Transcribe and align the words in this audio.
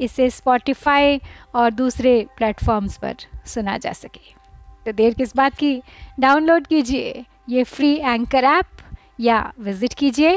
इसे 0.00 0.28
स्पॉटिफाई 0.30 1.20
और 1.54 1.70
दूसरे 1.70 2.14
प्लेटफॉर्म्स 2.36 2.96
पर 2.98 3.16
सुना 3.46 3.76
जा 3.78 3.92
सके। 3.92 4.34
तो 4.86 4.92
देर 4.92 5.14
किस 5.14 5.36
बात 5.36 5.54
की? 5.54 5.82
डाउनलोड 6.20 6.66
कीजिए 6.66 7.24
ये 7.48 7.64
फ्री 7.64 7.94
एंकर 7.96 8.44
ऐप 8.44 8.66
या 9.20 9.52
विज़िट 9.60 9.94
कीजिए 9.94 10.36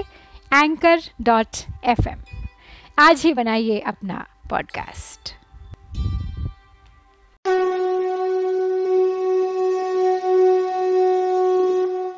एंकर 0.54 1.02
डॉट 1.22 1.58
एफ़ 1.86 2.08
एम 2.10 2.24
आज 3.00 3.22
ही 3.26 3.34
बनाइए 3.34 3.80
अपना 3.80 4.26
पॉडकास्ट 4.50 5.34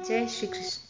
जय 0.07 0.27
श्री 0.29 0.47
कृष्ण। 0.47 0.84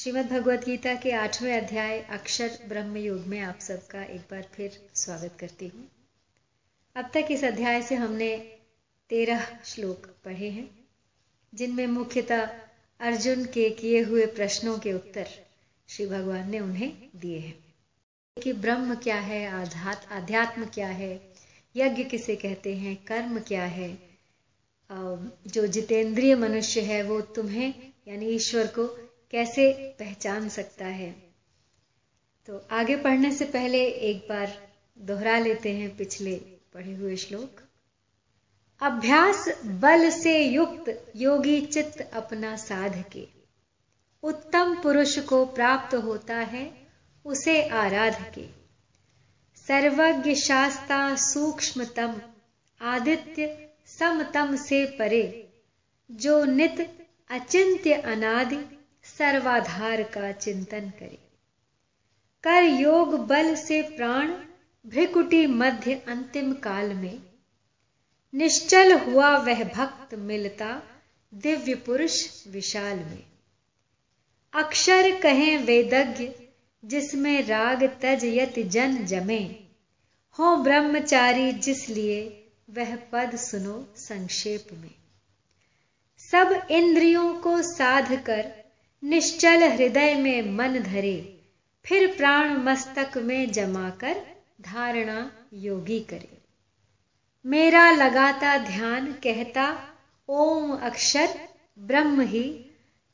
श्रीमद् 0.00 0.28
भगवद 0.28 0.62
गीता 0.64 0.94
के 0.94 1.10
आठवें 1.12 1.52
अध्याय 1.60 1.98
अक्षर 2.10 2.50
ब्रह्म 2.68 2.96
योग 2.96 3.26
में 3.26 3.40
आप 3.40 3.58
सबका 3.60 4.02
एक 4.02 4.20
बार 4.20 4.46
फिर 4.52 4.78
स्वागत 4.94 5.36
करती 5.40 5.66
हूँ। 5.68 5.84
अब 6.96 7.10
तक 7.14 7.26
इस 7.30 7.44
अध्याय 7.44 7.82
से 7.82 7.94
हमने 7.94 8.36
तेरह 9.10 9.44
श्लोक 9.64 10.06
पढ़े 10.24 10.48
हैं, 10.50 10.68
जिनमें 11.54 11.86
मुख्यतः 11.86 12.46
अर्जुन 13.00 13.44
के 13.44 13.68
किए 13.70 14.00
हुए 14.02 14.26
प्रश्नों 14.26 14.78
के 14.78 14.92
उत्तर 14.92 15.26
श्री 15.88 16.06
भगवान 16.06 16.50
ने 16.50 16.60
उन्हें 16.60 16.92
दिए 17.16 17.38
हैं। 17.38 17.58
कि 18.36 18.52
ब्रह्म 18.52 18.94
क्या 18.94 19.20
है 19.20 19.46
आध्यात्म 19.48 20.14
आध्यात्म 20.14 20.64
क्या 20.64 20.88
है, 20.88 21.12
यज्ञ 21.76 22.04
किसे 22.04 22.36
कहते 22.36 22.74
हैं, 22.76 22.96
कर्म 23.04 23.40
क्या 23.40 23.64
है 23.64 23.98
जो 24.90 25.66
जितेंद्रिय 25.66 26.34
मनुष्य 26.36 26.80
है 26.80 27.02
वो 27.02 27.20
तुम्हें, 27.20 27.74
यानी 28.08 28.26
ईश्वर 28.26 28.66
को 28.66 29.09
कैसे 29.30 29.96
पहचान 29.98 30.48
सकता 30.48 30.86
है? 30.86 31.30
तो 32.46 32.68
आगे 32.70 32.96
पढ़ने 32.96 33.32
से 33.32 33.44
पहले 33.44 33.86
एक 33.86 34.26
बार 34.28 34.68
दोहरा 34.98 35.38
लेते 35.38 35.72
हैं 35.72 35.96
पिछले 35.96 36.36
पढ़े 36.74 36.94
हुए 36.94 37.16
श्लोक। 37.16 37.60
अभ्यास 38.80 39.62
बल 39.64 40.10
से 40.10 40.44
युक्त 40.44 41.12
योगी 41.16 41.66
चित्त 41.66 42.10
अपना 42.12 42.56
साध 42.56 43.04
के 43.12 43.28
उत्तम 44.22 44.82
पुरुष 44.82 45.18
को 45.18 45.46
प्राप्त 45.46 45.94
होता 45.94 46.36
है, 46.36 46.86
उसे 47.24 47.68
आराध 47.68 48.32
के 48.34 48.46
सर्वज्ञ 49.56 50.34
शास्ता 50.34 51.16
सूक्ष्मतम, 51.16 52.20
आदित्य 52.80 53.70
समतम 53.86 54.56
से 54.56 54.86
परे। 54.86 55.52
जो 56.10 56.44
नित 56.44 57.08
अचिंत्य 57.30 57.92
अनादि 57.92 58.79
सर्वाधार 59.20 60.02
का 60.02 60.32
चिंतन 60.32 60.92
करे। 61.00 61.18
कर 62.42 62.62
योग 62.62 63.26
बल 63.26 63.54
से 63.54 63.82
प्राण 63.82 64.28
भ्रिकुटी 64.86 65.46
मध्य 65.46 65.94
अंतिम 65.94 66.52
काल 66.52 66.94
में। 66.94 67.22
निश्चल 68.34 68.98
हुआ 68.98 69.36
वह 69.36 69.64
भक्त 69.64 70.14
मिलता 70.14 70.82
दिव्य 71.34 71.74
पुरुष 71.74 72.46
विशाल 72.46 72.96
में। 72.96 73.22
अक्षर 74.54 75.20
कहें 75.20 75.58
वेदज्ञ, 75.58 76.30
जिसमें 76.84 77.46
राग 77.46 77.98
तज 78.02 78.24
यत 78.24 78.58
जन 78.58 79.06
जमे। 79.06 79.44
हो 80.38 80.56
ब्रह्मचारी 80.56 81.52
जिसलिए 81.52 82.48
वह 82.70 82.96
पद 82.96 83.36
सुनो 83.36 83.88
संक्षेप 83.96 84.66
में। 84.72 84.94
सब 86.18 86.66
इंद्रियों 86.70 87.34
को 87.34 87.62
साध 87.62 88.24
कर 88.24 88.59
निश्चल 89.04 89.62
हृदय 89.62 90.14
में 90.14 90.50
मन 90.50 90.78
धरे, 90.78 91.40
फिर 91.84 92.16
प्राण 92.16 92.48
मस्तक 92.50 93.18
में 93.18 93.52
जमा 93.52 93.90
कर 93.90 94.16
धारणा 94.60 95.32
योगी 95.54 96.00
करे। 96.00 96.38
मेरा 97.46 97.90
लगाता 97.90 98.58
ध्यान 98.58 99.12
कहता, 99.12 99.88
ओम 100.28 100.76
अक्षर 100.76 101.28
ब्रह्म 101.78 102.20
ही, 102.20 102.66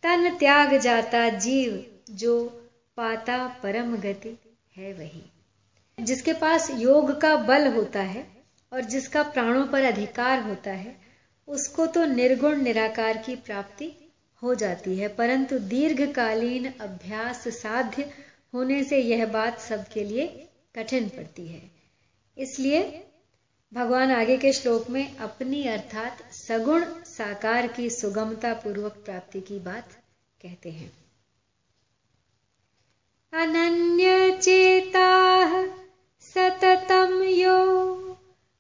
तन 0.03 0.37
त्याग 0.39 0.75
जाता 0.75 1.29
जीव 1.29 2.01
जो 2.11 2.45
पाता 2.97 3.49
परम 3.63 3.97
गति 3.97 4.39
है 4.77 4.93
वही। 4.93 5.23
जिसके 6.01 6.33
पास 6.33 6.71
योग 6.71 7.21
का 7.21 7.37
बल 7.37 7.75
होता 7.75 8.01
है 8.01 8.27
और 8.73 8.81
जिसका 8.81 9.23
प्राणों 9.23 9.67
पर 9.67 9.83
अधिकार 9.83 10.43
होता 10.43 10.71
है, 10.71 10.97
उसको 11.49 11.87
तो 11.87 12.05
निर्गुण 12.05 12.63
निराकार 12.63 13.17
की 13.17 13.37
प्राप्ति 13.37 14.06
हो 14.43 14.55
जाती 14.55 14.99
है। 14.99 15.09
परंतु 15.09 15.59
दीर्घकालीन 15.59 16.73
अभ्यास 16.81 17.49
साध्य 17.49 18.11
होने 18.55 18.85
से 18.85 18.99
यह 18.99 19.27
बात 19.27 19.59
सबके 19.61 20.05
लिए 20.05 20.49
कठिन 20.77 21.09
पड़ती 21.09 21.47
है। 21.47 21.71
इसलिए 22.39 23.03
भगवान 23.75 24.13
आगे 24.13 24.37
के 24.37 24.53
श्लोक 24.53 24.91
में 24.91 25.17
अपनी 25.17 25.69
अर्थात 25.69 26.33
सगुण 26.33 26.85
साकार 27.05 27.67
की 27.67 27.91
सुगमता 27.91 28.55
पूर्वक 28.55 28.93
प्राप्ति 28.93 29.41
की 29.41 29.59
बात 29.59 29.89
कहते 30.43 30.71
हैं। 30.71 30.93
अनन्य 33.33 34.39
चेता 34.43 35.07
सततम 36.21 37.23
यो 37.23 37.77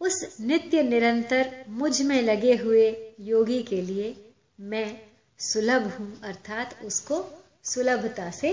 उस 0.00 0.36
नित्य 0.40 0.82
निरंतर 0.82 1.64
मुझमें 1.68 2.22
लगे 2.22 2.56
हुए 2.56 3.14
योगी 3.20 3.62
के 3.62 3.82
लिए 3.82 4.32
मैं 4.60 5.00
सुलभ 5.38 5.82
हूँ, 5.82 6.20
अर्थात 6.20 6.78
उसको 6.84 7.43
सुलभता 7.64 8.30
से 8.30 8.52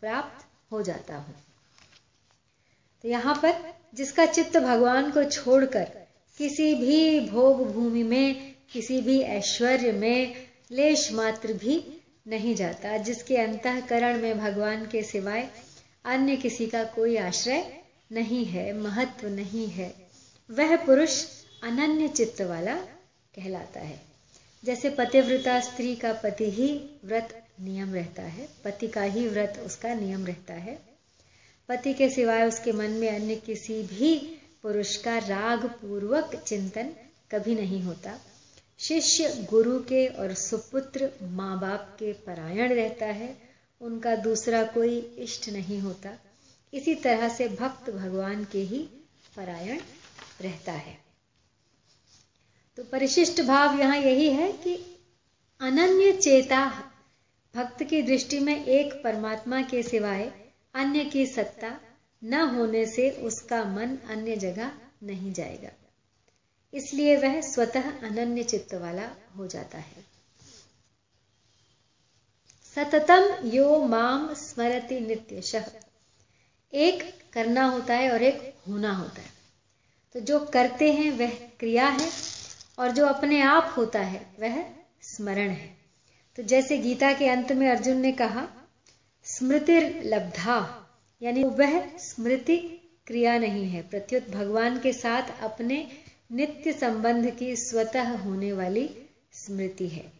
प्राप्त 0.00 0.44
हो 0.72 0.82
जाता 0.82 1.16
हूँ। 1.16 1.34
तो 3.04 3.08
यहाँ 3.08 3.34
पर 3.34 3.72
जिसका 3.94 4.26
चित्त 4.26 4.56
भगवान 4.56 5.10
को 5.10 5.24
छोड़कर 5.24 5.90
किसी 6.38 6.74
भी 6.74 7.20
भोग 7.20 7.72
भूमि 7.72 8.02
में, 8.02 8.54
किसी 8.72 9.00
भी 9.00 9.20
ऐश्वर्य 9.20 9.92
में 9.92 10.46
लेश 10.72 11.12
मात्र 11.12 11.52
भी 11.52 12.02
नहीं 12.28 12.54
जाता, 12.54 12.96
जिसके 12.96 13.36
अंतकरण 13.36 14.20
में 14.22 14.38
भगवान 14.38 14.86
के 14.86 15.02
सिवाय 15.02 15.48
अन्य 16.04 16.36
किसी 16.36 16.66
का 16.66 16.84
कोई 16.84 17.16
आश्रय 17.16 17.82
नहीं 18.12 18.44
है, 18.44 18.72
महत्व 18.72 19.28
नहीं 19.28 19.66
है, 19.68 19.94
वह 20.50 20.76
पुरुष 20.76 21.24
अनन्य 21.62 22.08
चित्त 22.08 22.40
वाला 22.42 22.74
कहलाता 23.34 23.80
है। 23.80 24.00
जैसे 24.64 24.90
पतिव्रता 24.90 25.60
स्त्री 25.60 25.94
का 25.96 26.12
पति 26.12 26.50
ही 26.50 26.68
व्रत 27.04 27.41
नियम 27.60 27.94
रहता 27.94 28.22
है। 28.22 28.48
पति 28.64 28.88
का 28.88 29.02
ही 29.02 29.28
व्रत, 29.28 29.62
उसका 29.66 29.94
नियम 29.94 30.26
रहता 30.26 30.54
है। 30.54 30.82
पति 31.68 31.94
के 31.94 32.08
सिवाय 32.08 32.48
उसके 32.48 32.72
मन 32.72 32.90
में 32.90 33.08
अन्य 33.08 33.36
किसी 33.36 33.82
भी 33.82 34.38
पुरुष 34.62 34.96
का 34.96 35.18
राग 35.18 35.66
पूर्वक 35.66 36.42
चिंतन 36.46 36.94
कभी 37.32 37.54
नहीं 37.54 37.82
होता। 37.82 38.18
शिष्य 38.78 39.46
गुरु 39.50 39.78
के 39.78 40.06
और 40.06 40.34
सुपुत्र 40.34 41.10
माँ 41.22 41.60
बाप 41.60 41.96
के 41.98 42.12
परायण 42.12 42.74
रहता 42.74 43.06
है। 43.06 43.36
उनका 43.80 44.16
दूसरा 44.16 44.64
कोई 44.64 44.98
इष्ट 44.98 45.48
नहीं 45.48 45.80
होता। 45.80 46.10
इसी 46.74 46.94
तरह 46.94 47.28
से 47.28 47.48
भक्त 47.48 47.90
भगवान 47.90 48.44
के 48.44 48.58
ही 48.58 48.78
परायण 49.36 49.80
रहता 50.40 50.72
है। 50.72 50.98
तो 52.76 52.84
परिशिष्ट 52.84 53.40
भाव 53.40 53.80
यहाँ 53.80 53.96
यही 53.96 54.30
है 54.30 54.52
कि 54.52 55.00
अनन्य 55.60 56.12
चेता 56.12 56.88
भक्त 57.54 57.82
की 57.82 58.02
दृष्टि 58.02 58.38
में 58.38 58.64
एक 58.64 59.04
परमात्मा 59.04 59.62
के 59.62 59.82
सिवाय 59.82 60.32
अन्य 60.74 61.04
की 61.04 61.26
सत्ता 61.26 61.80
न 62.24 62.34
होने 62.34 62.86
से 62.86 63.10
उसका 63.10 63.64
मन 63.64 63.96
अन्य 63.96 64.36
जगह 64.36 64.72
नहीं 65.02 65.32
जाएगा। 65.32 65.68
इसलिए 66.74 67.16
वह 67.16 67.40
स्वतः 67.40 68.00
अनन्य 68.00 68.42
चित्त 68.42 68.74
वाला 68.74 69.10
हो 69.36 69.46
जाता 69.46 69.78
है। 69.78 70.06
सततम 72.74 73.48
यो 73.48 73.84
माम 73.84 74.34
स्मरति 74.34 75.00
नित्यशः। 75.00 75.64
एक 76.74 77.22
करना 77.32 77.64
होता 77.64 77.94
है 77.94 78.10
और 78.10 78.22
एक 78.22 78.54
होना 78.68 78.92
होता 78.92 79.22
है। 79.22 79.30
तो 80.12 80.20
जो 80.20 80.40
करते 80.40 80.92
हैं, 80.92 81.10
वह 81.10 81.30
क्रिया 81.30 81.88
है 81.88 82.10
और 82.78 82.90
जो 82.90 83.06
अपने 83.06 83.40
आप 83.40 83.74
होता 83.76 84.00
है, 84.00 84.26
वह 84.40 84.64
स्मरण 85.02 85.50
है। 85.50 85.81
तो 86.36 86.42
जैसे 86.42 86.78
गीता 86.78 87.12
के 87.12 87.26
अंत 87.26 87.52
में 87.52 87.70
अर्जुन 87.70 87.96
ने 87.96 88.12
कहा, 88.12 88.48
स्मृतिर 89.24 90.02
लब्धा, 90.04 90.88
यानी 91.22 91.44
वह 91.44 91.96
स्मृति 91.96 92.56
क्रिया 93.06 93.38
नहीं 93.38 93.64
है, 93.64 93.82
प्रत्युत 93.82 94.30
भगवान 94.30 94.80
के 94.80 94.92
साथ 94.92 95.22
अपने 95.42 95.88
नित्य 96.32 96.72
संबंध 96.72 97.30
की 97.30 97.56
स्वतः 97.56 98.16
होने 98.16 98.52
वाली 98.52 98.90
स्मृति 99.32 99.88
है। 99.88 100.12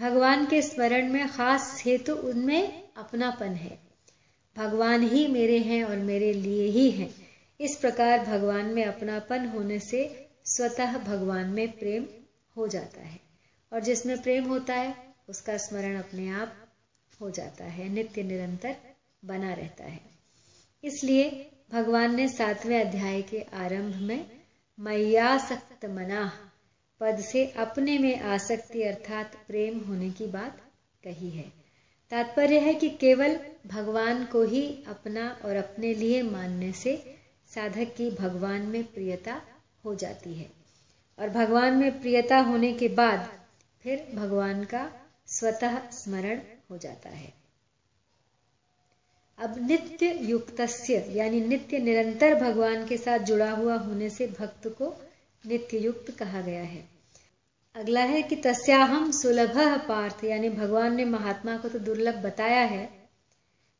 भगवान 0.00 0.46
के 0.46 0.62
स्मरण 0.62 1.12
में 1.12 1.28
खास 1.28 1.82
हेतु 1.84 2.14
उनमें 2.14 2.82
अपनापन 2.96 3.48
है। 3.48 3.78
भगवान 4.56 5.02
ही 5.02 5.26
मेरे 5.26 5.58
हैं 5.58 5.84
और 5.84 5.96
मेरे 5.96 6.32
लिए 6.32 6.66
ही 6.66 6.90
हैं। 6.90 7.14
इस 7.60 7.76
प्रकार 7.76 8.18
भगवान 8.18 8.66
में 8.66 8.84
अपनापन 8.84 9.46
होने 9.46 9.78
से 9.78 10.28
स्वतः 10.44 10.98
भगवान 10.98 11.46
में 11.46 11.72
प्रेम 11.72 12.06
हो 12.56 12.68
जाता 12.68 13.00
है। 13.00 13.20
और 13.72 13.80
जिसमें 13.80 14.22
प्रेम 14.22 14.44
होता 14.44 14.74
है 14.74 15.13
उसका 15.28 15.56
स्मरण 15.56 15.96
अपने 15.96 16.28
आप 16.28 16.54
हो 17.20 17.30
जाता 17.30 17.64
है, 17.64 17.88
नित्य 17.88 18.22
निरंतर 18.22 18.76
बना 19.24 19.54
रहता 19.54 19.84
है। 19.84 20.00
इसलिए 20.84 21.50
भगवान 21.72 22.14
ने 22.14 22.28
सातवें 22.28 22.84
अध्याय 22.84 23.22
के 23.22 23.40
आरंभ 23.40 23.94
में 23.94 24.26
मैयासक्त 24.78 25.84
मना 25.84 26.32
पद 27.00 27.20
से 27.20 27.46
अपने 27.46 27.98
में 27.98 28.20
आसक्ति 28.20 28.82
अर्थात 28.82 29.34
प्रेम 29.48 29.78
होने 29.78 30.10
की 30.10 30.26
बात 30.26 30.60
कही 31.04 31.30
है। 31.30 31.52
तात्पर्य 32.10 32.58
है 32.58 32.74
कि 32.74 32.88
केवल 32.88 33.38
भगवान 33.66 34.24
को 34.24 34.42
ही 34.42 34.84
अपना 34.86 35.40
और 35.44 35.56
अपने 35.56 35.94
लिए 35.94 36.22
मानने 36.22 36.72
से 36.72 37.16
साधक 37.54 37.94
की 37.96 38.10
भगवान 38.10 38.62
में 38.62 38.84
प्रियता 38.84 39.42
हो 39.84 39.94
जाती 39.94 40.34
है। 40.34 40.50
और 41.18 41.28
भगवान 41.28 41.74
में 41.74 42.00
प्रियता 42.00 42.38
होने 42.38 42.72
के 42.72 42.88
बाद 42.88 43.38
फिर 43.82 44.06
भगवान 44.14 44.64
का 44.64 44.92
स्वतः 45.26 45.90
स्मरण 45.90 46.40
हो 46.70 46.78
जाता 46.78 47.08
है। 47.08 47.32
अब 49.38 49.66
नित्य 49.66 50.18
युक्तस्य, 50.22 51.06
यानी 51.10 51.40
नित्य 51.40 51.78
निरंतर 51.78 52.34
भगवान 52.34 52.86
के 52.86 52.96
साथ 52.96 53.18
जुड़ा 53.18 53.50
हुआ 53.50 53.74
होने 53.74 54.10
से 54.10 54.26
भक्त 54.26 54.68
को 54.68 54.94
नित्य 55.46 55.78
युक्त 55.78 56.10
कहा 56.10 56.40
गया 56.40 56.62
है। 56.62 56.88
अगला 57.74 58.00
है 58.00 58.22
कि 58.22 58.36
तस्याहम 58.36 59.10
सुलभ 59.10 59.58
पार्थ, 59.88 60.24
यानी 60.24 60.48
भगवान 60.48 60.96
ने 60.96 61.04
महात्मा 61.04 61.56
को 61.56 61.68
तो 61.68 61.78
दुर्लभ 61.78 62.14
बताया 62.14 62.60
है, 62.60 62.86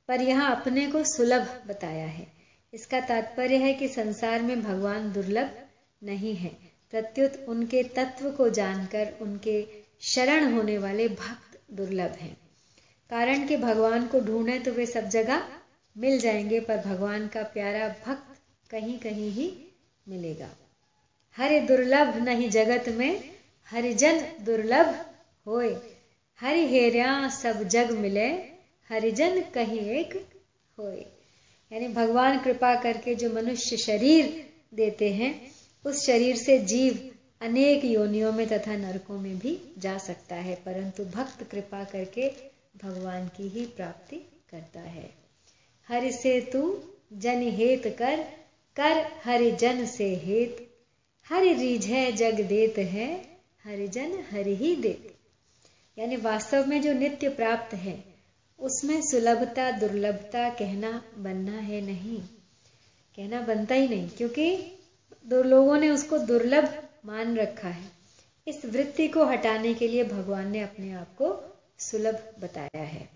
पर 0.09 0.21
यहाँ 0.21 0.57
अपने 0.57 0.87
को 0.87 1.05
सुलभ 1.05 1.63
बताया 1.67 2.07
है। 2.07 2.27
इसका 2.75 3.01
तात्पर्य 3.01 3.57
है 3.57 3.75
कि 3.75 3.89
संसार 3.89 4.43
में 4.43 4.63
भगवान 4.63 5.13
दुर्लभ 5.13 5.51
नहीं 6.03 6.35
है। 6.35 6.51
प्रत्युत 6.91 7.47
उनके 7.49 7.83
तत्व 7.83 8.31
को 8.31 8.49
जानकर, 8.49 9.19
उनके 9.21 9.84
शरण 10.05 10.53
होने 10.53 10.79
वाले 10.79 11.09
भक्त 11.09 11.61
दुर्लभ 11.73 12.11
हैं। 12.11 12.37
कारण 13.11 13.47
कि 13.47 13.57
भगवान 13.57 14.07
को 14.07 14.21
ढूंढे 14.21 14.59
तो 14.59 14.73
वे 14.73 14.87
सब 14.87 15.09
जगह 15.09 15.49
मिल 15.99 16.19
जाएँगे, 16.19 16.61
पर 16.61 16.77
भगवान 16.77 17.29
का 17.29 17.43
प्यारा 17.43 17.89
भक्त 17.89 18.41
कहीं 18.71 18.99
कहीं 18.99 19.31
ही 19.31 19.75
मिलेगा। 20.09 20.49
हरे 21.37 21.61
दुर्लभ 21.61 22.17
नहीं 22.17 22.51
जगत 22.51 22.89
में, 22.89 23.31
हरिजन 23.67 24.19
दुर्लभ 24.41 25.07
होए। 25.47 25.77
हरि 26.41 26.67
हेरिया 26.67 27.29
सब 27.29 27.63
जग 27.63 27.91
मिले, 27.91 28.29
हरिजन 28.91 29.43
कहीं 29.43 29.81
एक 29.81 30.27
होए। 30.79 31.07
यानी 31.73 31.89
भगवान 31.89 32.39
कृपा 32.39 32.75
करके 32.75 33.15
जो 33.15 33.31
मनुष्य 33.31 33.77
शरीर 33.77 34.51
देते 34.75 35.13
हैं, 35.13 35.53
उस 35.85 36.07
शरीर 36.07 36.37
से 36.37 36.59
जीव 36.59 37.11
अनेक 37.41 37.85
योनियों 37.85 38.33
में 38.33 38.47
तथा 38.49 38.77
नरकों 38.77 39.19
में 39.19 39.39
भी 39.39 39.59
जा 39.79 39.99
सकता 39.99 40.35
है, 40.35 40.55
परंतु 40.55 41.05
भक्त 41.05 41.43
कृपा 41.51 41.85
करके 41.85 42.29
भगवान 42.85 43.29
की 43.29 43.49
ही 43.49 43.67
प्राप्ति 43.67 44.17
करता 44.51 44.81
है। 44.81 45.11
हरि 45.89 46.13
से 46.13 46.41
तू 46.41 46.83
जन 47.13 47.43
हेत 47.43 47.97
कर 47.99 48.17
कर 48.77 49.07
हरिजन 49.25 49.87
से 49.87 50.15
हेत। 50.17 50.71
हरि 51.29 51.53
रिझ 51.53 52.17
जग 52.19 52.41
देत 52.41 52.79
है 52.79 53.25
हरिजन 53.65 54.25
हरि 54.31 54.57
ही 54.57 54.77
देत। 54.77 55.15
यानी 55.99 56.17
वास्तव 56.17 56.67
में 56.67 56.83
जो 56.83 56.93
नित्य 56.93 57.29
प्राप्त 57.29 57.75
है, 57.75 58.05
उसमें 58.59 59.03
सुलभता, 59.03 59.71
दुर्लभता 59.71 60.49
कहना, 60.51 61.03
बनना 61.19 61.53
है 61.53 61.81
नहीं। 61.81 62.19
कहना 63.17 63.41
बनता 63.41 63.75
ही 63.75 63.89
नहीं, 63.89 64.09
क्योंकि 64.09 64.57
दो 65.27 65.43
लोगों 65.43 65.77
ने 65.79 65.91
उसको 65.91 66.19
दुर्लभ 66.19 66.84
मान 67.05 67.37
रखा 67.37 67.69
है। 67.69 67.91
इस 68.47 68.65
वृत्ति 68.65 69.09
को 69.09 69.25
हटाने 69.25 69.75
के 69.75 69.89
लिए 69.89 70.05
भगवान 70.05 70.51
ने 70.51 70.61
अपने 70.61 70.93
आप 70.93 71.15
को 71.15 71.29
सुलभ 71.79 72.23
बताया 72.41 72.83
है। 72.83 73.09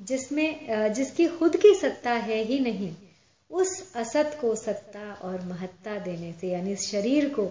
जिसमें 0.00 0.92
जिसकी 0.94 1.26
खुद 1.28 1.56
की 1.56 1.74
सत्ता 1.74 2.12
है 2.12 2.42
ही 2.42 2.58
नहीं, 2.60 2.94
उस 3.50 3.94
असत 3.96 4.38
को 4.40 4.54
सत्ता 4.54 5.12
और 5.12 5.40
महत्ता 5.42 5.98
देने 5.98 6.32
से, 6.32 6.48
यानी 6.48 6.76
शरीर 6.76 7.28
को 7.28 7.50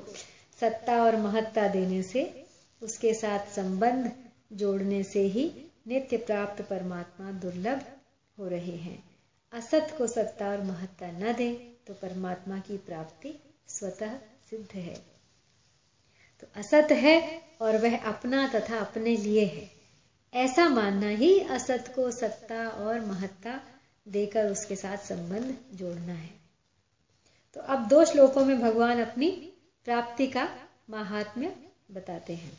सत्ता 0.62 1.04
और 1.04 1.16
महत्ता 1.18 1.68
देने 1.68 2.02
से, 2.04 2.46
उसके 2.82 3.14
साथ 3.14 3.46
संबंध 3.48 4.12
जोड़ने 4.54 5.04
से 5.04 5.22
ही 5.22 5.52
नित्य 5.88 6.18
प्राप्त 6.18 6.62
परमात्मा 6.62 7.32
दुर्लभ 7.32 7.82
हो 8.38 8.48
रहे 8.48 8.76
हैं। 8.78 9.04
असत 9.54 9.96
को 9.98 10.08
सत्ता 10.08 10.50
और 10.50 10.64
महत्ता 10.64 11.12
न 11.12 11.34
दे 11.34 11.54
तो 11.88 11.94
परमात्मा 11.94 12.60
की 12.60 12.78
प्राप्ति 12.78 13.34
स्वतः 13.68 14.18
सिद्ध 14.50 14.68
है। 14.74 15.11
तो 16.42 16.48
असत 16.56 16.88
है 16.92 17.42
और 17.62 17.78
वह 17.78 17.98
अपना 17.98 18.48
तथा 18.48 18.78
अपने 18.78 19.16
लिए 19.16 19.46
है। 19.46 19.72
ऐसा 20.34 20.70
मानना 20.70 21.08
ही 21.08 21.40
असत 21.40 21.94
को 21.96 22.12
सत्ता 22.12 22.68
और 22.68 23.00
महत्ता 23.00 23.62
देकर 24.08 24.52
उसके 24.52 24.76
साथ 24.76 24.98
संबंध 24.98 25.56
जोड़ना 25.74 26.14
है। 26.14 26.30
तो 27.54 27.62
अब 27.62 27.88
दो 27.88 28.06
श्लोकों 28.06 28.46
में 28.46 28.62
भगवान 28.62 29.02
अपनी 29.02 29.54
प्राप्ति 29.86 30.28
का 30.28 30.50
महात्म्य 30.90 31.56
बताते 31.92 32.36
हैं। 32.36 32.58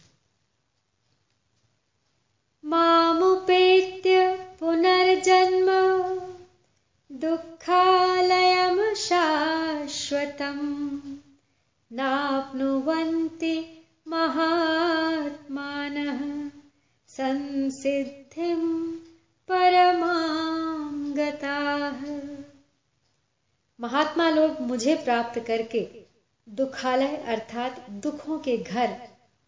मामुपेत्य 2.65 4.47
पुनर्जन्म 4.61 5.67
दुःखालयं 7.13 8.95
शाश्वतम् 8.95 11.01
नाप्नुवन्ति 11.93 13.42
संसिद्धिं 17.73 18.61
परमां 19.49 21.13
गताः 21.17 22.01
महात्मा 23.81 24.29
लोग 24.31 24.61
मुझे 24.61 24.95
प्राप्त 24.95 25.39
करके 25.41 25.81
दुखालय 26.49 27.17
अर्थात 27.17 27.91
दुखों 27.91 28.39
के 28.39 28.57
घर 28.57 28.97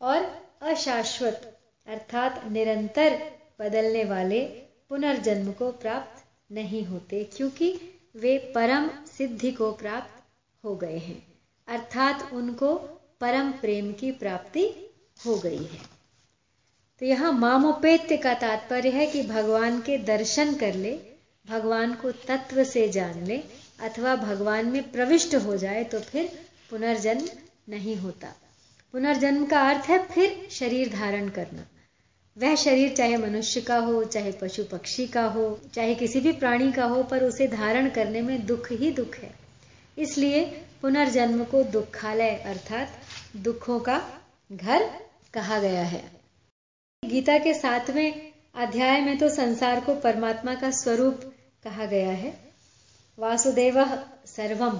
और 0.00 0.18
अशाश्वत 0.62 1.60
अर्थात 1.86 2.42
निरंतर 2.52 3.18
बदलने 3.60 4.04
वाले 4.04 4.40
पुनर्जन्म 4.88 5.52
को 5.52 5.70
प्राप्त 5.70 6.24
नहीं 6.52 6.84
होते, 6.84 7.24
क्योंकि 7.24 7.72
वे 8.16 8.38
परम 8.54 8.90
सिद्धि 9.06 9.52
को 9.52 9.72
प्राप्त 9.72 10.22
हो 10.64 10.76
गए 10.76 10.98
हैं। 10.98 11.22
अर्थात 11.68 12.32
उनको 12.32 12.74
परम 13.20 13.52
प्रेम 13.52 13.92
की 13.92 14.12
प्राप्ति 14.12 14.68
हो 15.26 15.36
गई 15.36 15.64
है। 15.64 15.93
तो 17.04 17.08
यहाँ 17.08 17.32
मामोपेत्य 17.32 18.16
का 18.16 18.32
तात्पर्य 18.34 18.90
है 18.90 19.06
कि 19.06 19.22
भगवान 19.22 19.80
के 19.80 19.98
दर्शन 19.98 20.54
कर 20.54 20.74
ले, 20.74 20.92
भगवान 21.50 21.94
को 21.94 22.12
तत्व 22.12 22.64
से 22.64 22.88
जान 22.88 23.24
ले, 23.24 23.36
अथवा 23.80 24.14
भगवान 24.16 24.66
में 24.66 24.90
प्रविष्ट 24.92 25.34
हो 25.34 25.56
जाए 25.56 25.84
तो 25.84 26.00
फिर 26.00 26.30
पुनर्जन्म 26.70 27.28
नहीं 27.68 27.96
होता। 27.96 28.28
पुनर्जन्म 28.92 29.44
का 29.46 29.60
अर्थ 29.60 29.90
है 29.90 29.98
फिर 30.06 30.48
शरीर 30.50 30.92
धारण 30.92 31.28
करना। 31.28 31.66
वह 32.36 32.54
शरीर 32.54 32.94
चाहे 32.94 33.16
मनुष्य 33.16 33.60
का 33.60 33.76
हो, 33.76 34.04
चाहे 34.04 34.32
पशु 34.32 34.64
पक्षी 34.64 35.06
का 35.06 35.24
हो, 35.24 35.60
चाहे 35.74 35.94
किसी 35.94 36.20
भी 36.20 36.32
प्राणी 36.32 36.72
का 36.72 36.84
हो, 36.84 37.02
पर 37.02 37.24
उसे 37.24 37.48
धारण 37.48 37.90
करने 37.90 38.22
में 38.22 38.46
दुख 38.46 38.72
ही 38.72 38.90
दुख 38.90 39.16
है। 39.16 39.34
इसलिए 39.98 40.44
पुनर्जन्म 40.82 41.44
को 41.44 41.62
दुखालय 41.62 42.36
अर्थात 42.46 42.88
दुखों 43.36 43.80
का 43.80 44.02
घर 44.52 44.90
कहा 45.34 45.58
गया 45.58 45.82
है। 45.82 46.13
गीता 47.04 47.38
के 47.38 47.54
सातवें 47.54 48.32
अध्याय 48.54 49.00
में 49.00 49.16
तो 49.18 49.28
संसार 49.28 49.80
को 49.80 49.94
परमात्मा 49.94 50.54
का 50.54 50.70
स्वरूप 50.70 51.20
कहा 51.64 51.86
गया 51.86 52.10
है। 52.10 52.32
वासुदेव 53.18 53.84
सर्वम, 54.26 54.76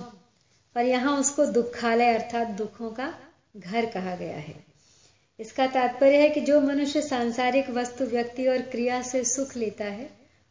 पर 0.76 0.84
यहाँ 0.84 1.16
उसको 1.20 1.46
दुखालय 1.46 2.14
अर्थात 2.14 2.48
दुखों 2.48 2.90
का 2.90 3.12
घर 3.56 3.86
कहा 3.86 4.14
गया 4.16 4.36
है। 4.36 4.54
इसका 5.38 5.66
तात्पर्य 5.66 6.16
है 6.16 6.28
कि 6.28 6.40
जो 6.40 6.60
मनुष्य 6.60 7.00
सांसारिक 7.02 7.70
वस्तु, 7.70 8.04
व्यक्ति 8.04 8.46
और 8.46 8.62
क्रिया 8.62 9.00
से 9.02 9.24
सुख 9.24 9.56
लेता 9.56 9.84
है, 9.84 10.08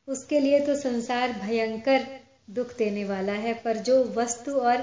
उसके 0.08 0.40
लिए 0.40 0.60
तो 0.60 0.76
संसार 0.76 1.32
भयंकर 1.34 2.06
दुख 2.50 2.78
देने 2.78 3.04
वाला 3.06 3.34
है, 3.34 3.54
पर 3.54 3.78
जो 3.78 4.04
वस्तु 4.16 4.52
और 4.52 4.82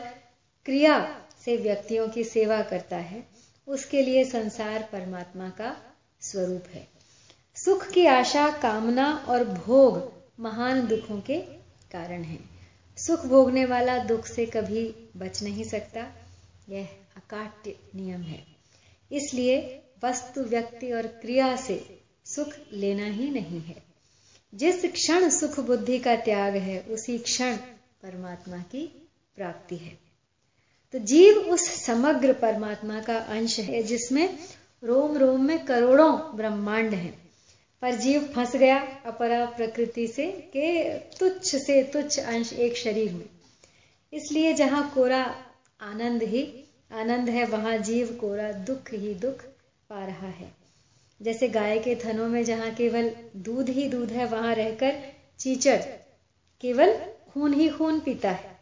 क्रिया 0.67 0.99
से 1.45 1.57
व्यक्तियों 1.57 2.09
की 2.09 2.25
सेवा 2.25 2.63
करता 2.63 2.97
है, 2.97 3.23
उसके 3.69 4.03
लिए 4.03 4.25
संसार 4.25 4.89
परमात्मा 4.93 5.49
का 5.51 5.77
स्वरूप 6.21 6.65
है। 6.73 6.89
सुख 7.57 7.89
की 7.89 8.07
आशा, 8.07 8.51
कामना 8.51 9.27
और 9.29 9.45
भोग 9.45 10.13
महान 10.43 10.87
दुखों 10.87 11.21
के 11.21 11.41
कारण 11.93 12.23
है। 12.23 12.39
सुख 12.97 13.27
भोगने 13.27 13.65
वाला 13.65 13.99
दुख 13.99 14.27
से 14.27 14.47
कभी 14.47 14.95
बच 15.17 15.43
नहीं 15.43 15.65
सकता। 15.65 16.07
यह 16.69 16.89
अकाट्य 17.17 17.77
नियम 17.95 18.23
है। 18.23 18.47
इसलिए 19.13 19.83
वस्तु, 20.05 20.41
व्यक्ति 20.41 20.93
और 20.93 21.07
क्रिया 21.07 21.57
से 21.57 22.01
सुख 22.25 22.49
लेना 22.73 23.05
ही 23.05 23.31
नहीं 23.31 23.61
है। 23.61 23.83
जिस 24.55 24.85
क्षण 24.85 25.31
सुख 25.31 25.61
बुद्धि 25.61 25.99
का 25.99 26.17
त्याग 26.17 26.57
है, 26.57 26.81
उसी 26.81 27.19
क्षण 27.19 27.57
परमात्मा 28.03 28.59
की 28.59 29.09
प्राप्ति 29.37 29.77
है। 29.77 29.99
तो 30.93 30.99
जीव 30.99 31.35
उस 31.35 31.85
समग्र 31.85 32.33
परमात्मा 32.33 33.01
का 33.01 33.19
अंश 33.19 33.61
है 33.61 33.83
जिसमें 33.83 34.39
रोम 34.85 35.17
रोम 35.17 35.45
में 35.45 35.65
करोड़ों 35.65 36.37
ब्रह्मांड 36.37 36.95
हैं। 36.95 37.31
पर 37.83 37.95
जीव 37.95 38.23
फंस 38.23 38.57
गया 38.57 38.79
अपरा 39.07 39.45
प्रकृति 39.47 40.07
से 40.07 40.27
के 40.27 40.99
तुच्छ 40.99 41.57
से 41.57 41.83
तुच्छ 41.83 42.21
अंश 42.21 42.53
एक 42.53 42.77
शरीर 42.77 43.13
में। 43.13 43.27
इसलिए 44.13 44.53
जहाँ 44.53 44.93
कोरा 44.95 45.35
आनंद 45.81 46.23
ही 46.23 46.65
आनंद 46.93 47.29
है, 47.29 47.45
वहाँ 47.45 47.79
जीव 47.79 48.19
कोरा 48.21 48.53
दुख 48.53 48.93
ही 48.93 49.15
दुख 49.15 49.43
पा 49.91 50.07
रहा 50.07 50.27
है। 50.27 50.53
जैसे 51.23 51.49
गाय 51.49 51.79
के 51.79 51.95
थनों 51.95 52.29
में 52.29 52.45
जहाँ 52.45 52.75
केवल 52.75 53.11
दूध 53.37 53.69
ही 53.69 53.89
दूध 53.89 54.11
है, 54.11 54.27
वहाँ 54.27 54.55
रहकर 54.55 55.03
चीचड़ 55.39 55.81
केवल 56.61 56.95
खून 57.33 57.53
ही 57.53 57.69
खून 57.69 58.01
पीता 58.01 58.31
है। 58.31 58.61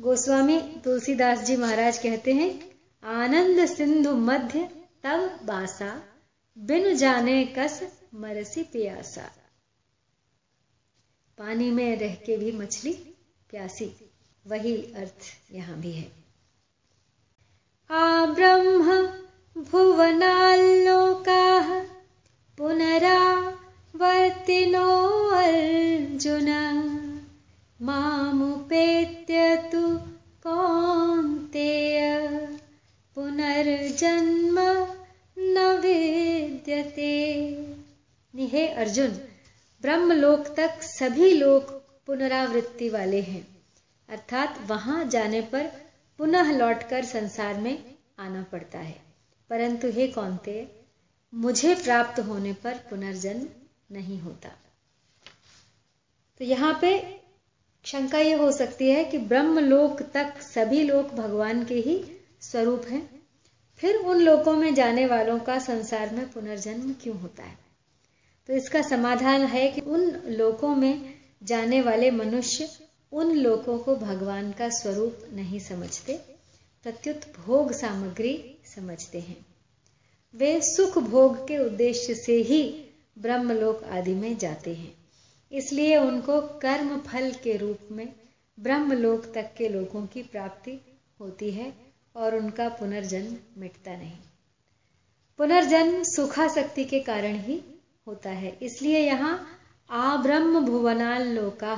गोस्वामी 0.00 0.60
तुलसीदास 0.84 1.38
जी 1.38 1.56
महाराज 1.56 1.98
कहते 1.98 2.32
हैं, 2.32 2.60
आनंद 3.04 3.66
सिंधु 3.66 4.10
मध्य 4.10 4.68
तब 5.04 5.40
बासा, 5.44 6.02
बिन 6.58 6.94
जाने 6.94 7.44
कस 7.44 8.00
मरसी 8.14 8.62
प्यासा। 8.62 9.30
पानी 11.38 11.70
में 11.70 11.96
रह 11.96 12.14
के 12.14 12.36
भी 12.36 12.52
मछली 12.52 13.14
प्यासी, 13.50 14.10
वही 14.46 14.76
अर्थ 14.76 15.52
यहाँ 15.52 15.80
भी 15.80 15.92
है। 15.92 16.12
आ 17.90 18.26
ब्रह्म 18.26 19.08
भुवनालोका 19.62 21.84
पुनरावर्तिनो 22.58 25.30
अर्जुन। 25.30 26.80
मामुपेत्य 27.82 29.56
तु 29.56 30.00
कौन्तेय, 30.46 32.20
पुनर्जन्म 33.14 34.79
विद्यते 36.82 38.46
हे 38.46 38.68
अर्जुन, 38.68 39.08
ब्रह्मलोक 39.82 40.54
तक 40.56 40.82
सभी 40.82 41.32
लोग 41.32 41.82
पुनरावृत्ति 42.06 42.88
वाले 42.88 43.20
हैं। 43.20 43.48
अर्थात 44.08 44.58
वहाँ 44.66 45.04
जाने 45.04 45.40
पर 45.40 45.66
पुनः 46.18 46.58
लौटकर 46.58 47.04
संसार 47.04 47.54
में 47.54 47.94
आना 48.18 48.42
पड़ता 48.42 48.78
है। 48.78 49.02
परंतु 49.50 49.88
हे 49.88 50.08
कौनते, 50.08 50.68
मुझे 51.34 51.74
प्राप्त 51.74 52.20
होने 52.20 52.52
पर 52.52 52.74
पुनर्जन्म 52.74 53.48
नहीं 53.92 54.20
होता। 54.20 54.48
तो 56.38 56.44
यहाँ 56.44 56.78
पे 56.80 57.20
शंका 57.84 58.18
यह 58.18 58.38
हो 58.38 58.52
सकती 58.52 58.90
है 58.90 59.04
कि 59.04 59.18
ब्रह्मलोक 59.18 60.02
तक 60.02 60.42
सभी 60.42 60.82
लोग 60.82 61.14
भगवान 61.14 61.64
के 61.64 61.74
ही 61.74 62.20
स्वरूप 62.40 62.82
हैं। 62.88 63.19
फिर 63.80 63.96
उन 63.96 64.18
लोकों 64.20 64.56
में 64.56 64.74
जाने 64.74 65.06
वालों 65.06 65.38
का 65.38 65.58
संसार 65.58 66.14
में 66.14 66.32
पुनर्जन्म 66.32 66.94
क्यों 67.02 67.20
होता 67.20 67.42
है? 67.42 67.58
तो 68.46 68.52
इसका 68.52 68.82
समाधान 68.82 69.42
है 69.42 69.72
कि 69.72 69.80
उन 69.80 70.10
लोकों 70.26 70.74
में 70.74 71.14
जाने 71.42 71.80
वाले 71.80 72.10
मनुष्य 72.10 72.68
उन 73.12 73.32
लोकों 73.36 73.78
को 73.78 73.96
भगवान 73.96 74.52
का 74.52 74.68
स्वरूप 74.68 75.18
नहीं 75.32 75.58
समझते, 75.58 76.14
प्रत्युत 76.82 77.20
भोग 77.38 77.72
सामग्री 77.72 78.58
समझते 78.76 79.20
हैं। 79.20 79.46
वे 80.34 80.60
सुख 80.60 80.98
भोग 80.98 81.48
के 81.48 81.58
उद्देश्य 81.58 82.14
से 82.14 82.36
ही 82.36 82.84
ब्रह्मलोक 83.18 83.84
आदि 83.84 84.14
में 84.14 84.38
जाते 84.38 84.74
हैं। 84.74 84.94
इसलिए 85.52 85.96
उनको 85.96 86.40
कर्म 86.40 86.98
फल 86.98 87.32
के 87.32 87.56
रूप 87.56 87.78
में 87.92 88.12
ब्रह्मलोक 88.60 89.32
तक 89.34 89.50
के 89.58 89.68
लोगों 89.68 90.06
की 90.06 90.22
प्राप्ति 90.22 90.80
होती 91.20 91.50
है। 91.50 91.89
और 92.16 92.36
उनका 92.36 92.68
पुनर्जन्म 92.68 93.36
मिटता 93.58 93.96
नहीं। 93.96 94.16
पुनर्जन्म 95.38 96.02
सुखाशक्ति 96.02 96.84
के 96.84 97.00
कारण 97.00 97.34
ही 97.34 97.60
होता 98.06 98.30
है। 98.30 98.58
इसलिए 98.62 98.98
यहाँ 98.98 99.48
आब्रह्म 99.90 100.60
भुवनाल 100.60 101.28
लोका 101.28 101.76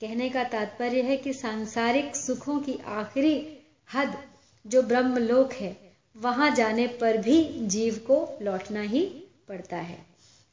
कहने 0.00 0.28
का 0.28 0.44
तात्पर्य 0.44 1.02
है 1.02 1.16
कि 1.16 1.32
सांसारिक 1.32 2.16
सुखों 2.16 2.58
की 2.58 2.78
आखिरी 2.86 3.58
हद 3.94 4.18
जो 4.66 4.82
ब्रह्मलोक 4.82 5.52
है, 5.52 5.76
वहाँ 6.16 6.50
जाने 6.54 6.86
पर 6.86 7.16
भी 7.16 7.66
जीव 7.66 7.94
को 7.94 8.38
लौटना 8.42 8.80
ही 8.80 9.06
पड़ता 9.48 9.76
है। 9.76 10.06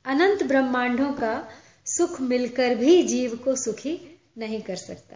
अनंत 0.06 0.44
ब्रह्मांडों 0.44 1.14
का 1.14 1.50
सुख 1.86 2.22
मिलकर 2.22 2.76
भी 2.76 3.04
जीव 3.04 3.36
को 3.36 3.56
सुखी 3.56 4.20
नहीं 4.38 4.62
कर 4.62 4.76
सकता। 4.76 5.16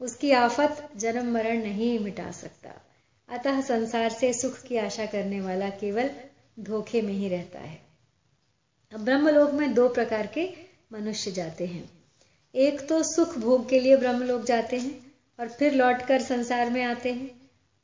उसकी 0.00 0.30
आफत 0.30 0.88
जन्म 0.96 1.34
मरण 1.34 1.62
नहीं 1.62 1.98
मिटा 1.98 2.30
सकता। 2.30 2.70
अतः 3.32 3.60
संसार 3.60 4.10
से 4.10 4.32
सुख 4.32 4.60
की 4.62 4.76
आशा 4.76 5.06
करने 5.06 5.40
वाला 5.40 5.68
केवल 5.76 6.10
धोखे 6.60 7.02
में 7.02 7.12
ही 7.12 7.28
रहता 7.28 7.58
है। 7.58 7.80
ब्रह्मलोक 8.92 9.50
में 9.50 9.72
दो 9.74 9.88
प्रकार 9.88 10.26
के 10.26 10.48
मनुष्य 10.92 11.30
जाते 11.32 11.66
हैं। 11.66 11.88
एक 12.54 12.80
तो 12.88 13.02
सुख 13.04 13.36
भोग 13.38 13.68
के 13.68 13.80
लिए 13.80 13.96
ब्रह्मलोक 13.96 14.42
जाते 14.44 14.78
हैं 14.78 14.94
और 15.38 15.48
फिर 15.48 15.74
लौटकर 15.74 16.22
संसार 16.22 16.70
में 16.70 16.82
आते 16.84 17.12
हैं, 17.12 17.30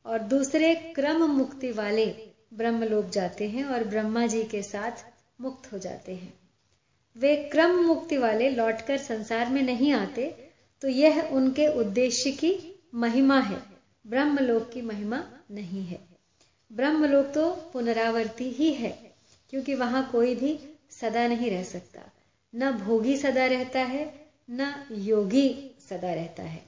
और 0.05 0.19
दूसरे 0.19 0.73
क्रम 0.95 1.25
मुक्ति 1.27 1.71
वाले 1.71 2.05
ब्रह्मलोक 2.53 3.09
जाते 3.09 3.47
हैं 3.49 3.63
और 3.65 3.83
ब्रह्मा 3.83 4.25
जी 4.27 4.43
के 4.43 4.61
साथ 4.63 5.03
मुक्त 5.41 5.71
हो 5.73 5.77
जाते 5.77 6.15
हैं। 6.15 6.33
वे 7.15 7.35
क्रम 7.51 7.75
मुक्ति 7.77 8.17
वाले 8.17 8.49
लौटकर 8.49 8.97
संसार 8.99 9.49
में 9.49 9.61
नहीं 9.63 9.91
आते 9.93 10.29
तो 10.81 10.87
यह 10.87 11.21
उनके 11.21 11.67
उद्देश्य 11.79 12.31
की 12.33 12.53
महिमा 12.95 13.39
है, 13.39 13.59
ब्रह्मलोक 14.05 14.69
की 14.71 14.81
महिमा 14.83 15.23
नहीं 15.49 15.85
है। 15.85 15.99
ब्रह्मलोक 16.71 17.25
तो 17.25 17.49
पुनरावर्ती 17.73 18.49
ही 18.49 18.71
है, 18.73 18.89
क्योंकि 19.49 19.75
वहाँ 19.75 20.09
कोई 20.11 20.35
भी 20.35 20.57
सदा 20.91 21.27
नहीं 21.27 21.49
रह 21.51 21.63
सकता। 21.63 22.01
न 22.53 22.71
भोगी 22.71 23.17
सदा 23.17 23.45
रहता 23.45 23.79
है, 23.79 24.05
न 24.49 24.73
योगी 24.91 25.71
सदा 25.89 26.13
रहता 26.13 26.43
है। 26.43 26.61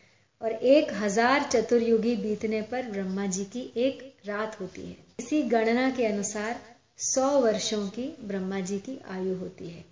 और 0.42 0.52
एक 0.52 0.92
हज़ार 0.92 1.42
चतुर्युगी 1.42 2.14
बीतने 2.16 2.60
पर 2.62 2.90
ब्रह्मा 2.90 3.26
जी 3.26 3.44
की 3.46 3.60
एक 3.78 4.02
रात 4.26 4.60
होती 4.60 4.82
है। 4.82 4.96
इसी 5.18 5.42
गणना 5.48 5.88
के 5.90 6.06
अनुसार 6.06 6.60
सौ 7.04 7.28
वर्षों 7.40 7.86
की 7.88 8.06
ब्रह्मा 8.24 8.60
जी 8.60 8.78
की 8.78 8.98
आयु 9.10 9.34
होती 9.36 9.68
है। 9.68 9.84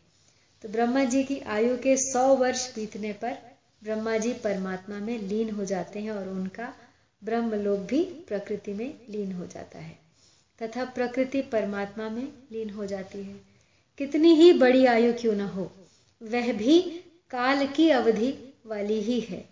तो 0.65 0.69
ब्रह्मा 0.69 1.05
जी 1.05 1.23
की 1.25 1.39
आयु 1.49 1.77
के 1.77 1.97
सौ 1.97 2.27
वर्ष 2.37 2.67
बीतने 2.75 3.13
पर 3.13 3.37
ब्रह्मा 3.83 4.17
जी 4.17 4.33
परमात्मा 4.45 4.99
में 4.99 5.19
लीन 5.19 5.51
हो 5.51 5.65
जाते 5.65 6.01
हैं 6.01 6.11
और 6.11 6.29
उनका 6.29 6.73
ब्रह्मलोक 7.23 7.81
भी 7.81 8.03
प्रकृति 8.29 8.73
में 8.73 8.93
लीन 9.11 9.33
हो 9.33 9.47
जाता 9.47 9.79
है 9.79 9.99
तथा 10.61 10.85
प्रकृति 10.95 11.43
परमात्मा 11.53 12.09
में 12.09 12.27
लीन 12.53 12.71
हो 12.71 12.87
जाती 12.87 13.19
है। 13.19 13.35
कितनी 13.99 14.35
ही 14.35 14.53
बड़ी 14.55 14.85
आयु 14.87 15.13
क्यों 15.13 15.35
न 15.35 15.49
हो, 15.49 15.71
वह 16.21 16.53
भी 16.53 16.81
काल 17.31 17.67
की 17.67 17.89
अवधि 17.93 18.35
वाली 18.67 19.01
ही 19.01 19.21
है। 19.21 19.45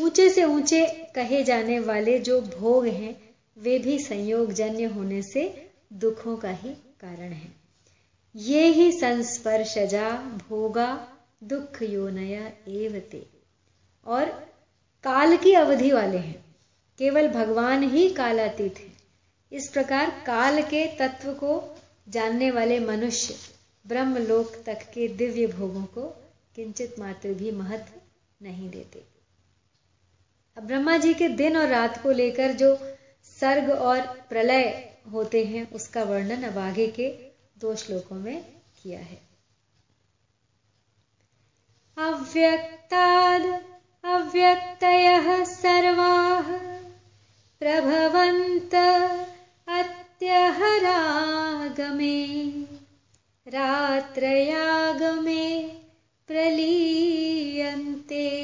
ऊँचे 0.00 0.30
से 0.30 0.44
ऊँचे 0.44 0.86
कहे 1.14 1.42
जाने 1.42 1.78
वाले 1.80 2.18
जो 2.18 2.40
भोग 2.40 2.86
हैं, 2.86 3.34
वे 3.58 3.78
भी 3.78 3.98
संयोग 3.98 4.52
जन्य 4.52 4.84
होने 4.84 5.22
से 5.22 5.70
दुखों 5.92 6.36
का 6.36 6.50
ही 6.50 6.70
कारण 7.00 7.32
है। 7.32 7.52
ये 8.36 8.66
ही 8.66 8.92
संस्पर्शजा 8.92 10.10
भोगा 10.48 11.08
दुख 11.44 11.82
योनया 11.82 12.46
एवते। 12.68 13.26
और 14.06 14.24
काल 15.04 15.36
की 15.36 15.52
अवधि 15.54 15.92
वाले 15.92 16.18
हैं, 16.18 16.44
केवल 16.98 17.28
भगवान 17.28 17.82
ही 17.82 18.08
कालातीत 18.10 18.78
है। 18.78 18.92
इस 19.52 19.68
प्रकार 19.68 20.10
काल 20.26 20.62
के 20.62 20.86
तत्व 20.86 21.32
को 21.32 21.76
जानने 22.08 22.50
वाले 22.50 22.80
मनुष्य 22.80 23.34
ब्रह्मलोक 23.86 24.52
तक 24.66 24.78
के 24.94 25.08
दिव्य 25.08 25.46
भोगों 25.46 25.84
को 25.84 26.02
किंचित 26.56 26.98
मात्र 26.98 27.34
भी 27.34 27.50
महत्व 27.50 28.00
नहीं 28.42 28.70
देते। 28.70 29.11
अब 30.56 30.62
ब्रह्मा 30.62 30.96
जी 30.96 31.14
के 31.14 31.28
दिन 31.28 31.56
और 31.56 31.68
रात 31.68 32.02
को 32.02 32.10
लेकर 32.10 32.52
जो 32.52 32.96
सर्ग 33.24 33.70
और 33.70 34.00
प्रलय 34.00 34.94
होते 35.12 35.44
हैं, 35.44 35.70
उसका 35.70 36.02
वर्णन 36.02 36.42
अब 36.42 36.58
आगे 36.58 36.86
के 36.86 37.16
दो 37.58 37.76
श्लोकों 37.76 38.16
में 38.16 38.44
किया 38.82 38.98
है। 38.98 39.22
अव्यक्ताद 41.98 43.64
अव्यक्तयः 44.04 45.44
सर्वाः 45.44 46.58
प्रभवन्त 47.58 48.74
अत्यहरागमे, 49.68 52.52
रात्रयागमे 53.48 55.70
प्रलीयन्ते। 56.26 58.42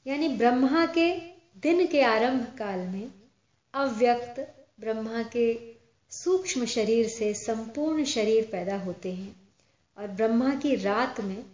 यानी 0.07 0.29
ब्रह्मा 0.29 0.87
के 0.87 1.20
दिन 1.61 1.87
के 1.87 2.03
आरंभ 2.03 2.55
काल 2.59 2.79
में 2.79 3.11
अव्यक्त 3.74 4.64
ब्रह्मा 4.81 5.22
के 5.22 5.74
सूक्ष्म 6.11 6.64
शरीर 6.64 7.09
से 7.09 7.35
संपूर्ण 7.35 8.05
शरीर 8.05 8.48
पैदा 8.53 8.77
होते 8.77 9.12
हैं 9.12 9.37
और 9.98 10.07
ब्रह्मा 10.07 10.55
की 10.55 10.74
रात 10.74 11.20
में, 11.20 11.44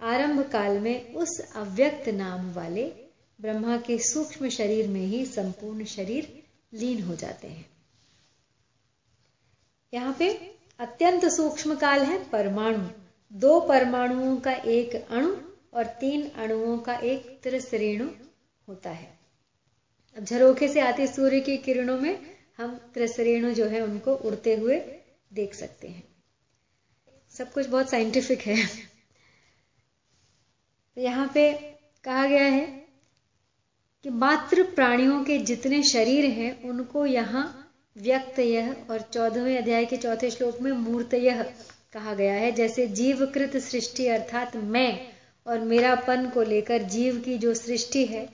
आरंभ 0.00 0.50
काल 0.50 0.78
में 0.78 1.14
उस 1.14 1.52
अव्यक्त 1.56 2.08
नाम 2.08 2.52
वाले 2.52 2.92
ब्रह्मा 3.40 3.76
के 3.76 3.98
सूक्ष्म 3.98 4.48
शरीर 4.48 4.88
में 4.88 5.00
ही 5.00 5.26
संपूर्ण 5.26 5.84
शरीर 5.84 6.42
लीन 6.74 7.02
हो 7.02 7.16
जाते 7.16 7.48
हैं। 7.48 7.66
यहाँ 9.94 10.16
पे 10.18 10.59
अत्यंत 10.80 11.24
सूक्ष्म 11.24 11.74
काल 11.74 12.02
है 12.02 12.30
परमाणु। 12.30 12.88
दो 13.32 13.60
परमाणुओं 13.60 14.36
का 14.36 14.52
एक 14.52 14.94
अणु 15.10 15.36
और 15.74 15.86
तीन 15.86 16.30
अणुओं 16.30 16.78
का 16.78 16.94
एक 16.94 17.40
त्रिश्रेणु 17.42 18.08
होता 18.68 18.90
है। 18.90 19.18
अब 20.16 20.24
झरोखे 20.24 20.68
से 20.68 20.80
आती 20.80 21.06
सूर्य 21.06 21.40
की 21.40 21.56
किरणों 21.56 21.98
में 22.00 22.36
हम 22.58 22.74
त्रिश्रेणु 22.94 23.50
जो 23.50 23.64
है 23.64 23.80
उनको 23.80 24.14
उड़ते 24.14 24.56
हुए 24.56 24.78
देख 25.32 25.54
सकते 25.54 25.88
हैं। 25.88 26.02
सब 27.30 27.52
कुछ 27.52 27.66
बहुत 27.66 27.90
साइंटिफिक 27.90 28.40
है। 28.40 28.64
यहाँ 30.98 31.30
पे 31.34 31.52
कहा 32.04 32.26
गया 32.26 32.44
है 32.44 32.66
कि 34.04 34.10
मात्र 34.10 34.62
प्राणियों 34.62 35.24
के 35.24 35.38
जितने 35.38 35.82
शरीर 35.82 36.24
हैं, 36.24 36.62
उनको 36.62 37.06
यहाँ 37.06 37.59
व्यक्त 37.96 38.38
यह 38.38 38.74
और 38.90 39.00
चौदहवें 39.00 39.58
अध्याय 39.58 39.84
के 39.84 39.96
चौथे 39.96 40.30
श्लोक 40.30 40.60
में 40.60 40.72
मूर्त 40.72 41.14
यह 41.14 41.42
कहा 41.92 42.14
गया 42.14 42.34
है। 42.34 42.52
जैसे 42.52 42.86
जीवकृत 42.86 43.56
सृष्टि 43.56 44.06
अर्थात 44.06 44.56
मैं 44.56 44.98
और 45.46 45.60
मेरापन 45.60 46.28
को 46.28 46.42
लेकर 46.42 46.82
जीव 46.82 47.20
की 47.20 47.36
जो 47.38 47.54
सृष्टि 47.54 48.04
है, 48.04 48.28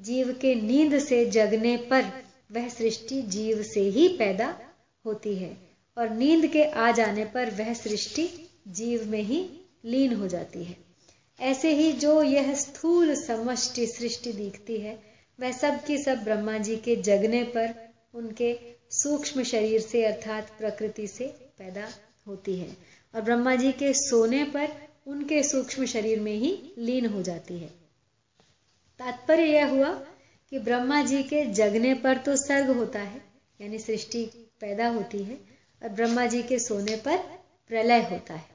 जीव 0.00 0.32
के 0.32 0.54
नींद 0.54 0.98
से 0.98 1.24
जगने 1.26 1.76
पर 1.76 2.04
वह 2.52 2.68
सृष्टि 2.68 3.22
जीव 3.22 3.62
से 3.62 3.80
ही 3.80 4.08
पैदा 4.08 4.54
होती 5.04 5.34
है 5.36 5.56
और 5.96 6.10
नींद 6.10 6.46
के 6.46 6.64
आ 6.64 6.90
जाने 6.90 7.24
पर 7.24 7.50
वह 7.50 7.72
सृष्टि 7.74 8.28
जीव 8.68 9.06
में 9.06 9.22
ही 9.22 9.44
लीन 9.84 10.14
हो 10.14 10.28
जाती 10.28 10.64
है। 10.64 10.76
ऐसे 11.40 11.74
ही 11.74 11.92
जो 11.92 12.22
यह 12.22 12.54
स्थूल 12.54 13.14
समष्टि 13.14 13.86
सृष्टि 13.86 14.32
दिखती 14.32 14.76
है, 14.76 14.98
वह 15.40 15.52
सब 15.52 15.84
की 15.84 15.98
सब 15.98 16.22
ब्रह्मा 16.24 16.58
जी 16.58 16.76
के 16.76 16.96
जगने 16.96 17.42
पर 17.42 17.74
उनके 18.14 18.52
सूक्ष्म 18.92 19.42
शरीर 19.42 19.80
से 19.80 20.04
अर्थात 20.04 20.50
प्रकृति 20.58 21.06
से 21.06 21.26
पैदा 21.58 21.88
होती 22.26 22.56
है 22.56 22.76
और 23.14 23.20
ब्रह्मा 23.20 23.54
जी 23.54 23.72
के 23.72 23.92
सोने 23.94 24.42
पर 24.44 24.68
उनके 25.06 25.42
सूक्ष्म 25.42 25.86
शरीर 25.86 26.20
में 26.20 26.34
ही 26.34 26.50
लीन 26.78 27.06
हो 27.06 27.22
जाती 27.22 27.58
है। 27.58 27.68
तात्पर्य 29.00 29.44
यह 29.44 29.68
हुआ 29.68 29.88
कि 30.52 30.58
ब्रह्मा 30.58 31.02
जी 31.02 31.22
के 31.22 31.44
जगने 31.44 31.94
पर 31.94 32.16
तो 32.16 32.36
सर्ग 32.36 32.70
होता 32.70 32.98
है, 32.98 33.20
यानी 33.60 33.78
सृष्टि 33.78 34.24
पैदा 34.60 34.88
होती 34.88 35.22
है 35.22 35.38
और 35.82 35.88
ब्रह्मा 35.88 36.26
जी 36.26 36.42
के 36.42 36.58
सोने 36.58 36.96
पर 36.96 37.16
प्रलय 37.70 38.02
होता 38.02 38.34
है। 38.34 38.50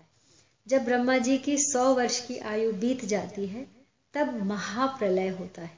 जब 0.67 0.85
ब्रह्मा 0.85 1.17
जी 1.17 1.37
की 1.37 1.57
सौ 1.57 1.93
वर्ष 1.93 2.19
की 2.27 2.37
आयु 2.37 2.71
बीत 2.73 3.05
जाती 3.05 3.45
है, 3.45 3.65
तब 4.13 4.41
महाप्रलय 4.43 5.27
होता 5.29 5.61
है, 5.61 5.77